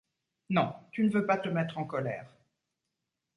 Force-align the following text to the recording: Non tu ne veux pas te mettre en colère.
Non 0.49 0.73
tu 0.91 1.03
ne 1.03 1.11
veux 1.11 1.27
pas 1.27 1.37
te 1.37 1.47
mettre 1.47 1.77
en 1.77 1.83
colère. 1.83 2.35